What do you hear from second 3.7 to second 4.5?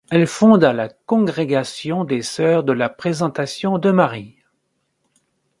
de Marie.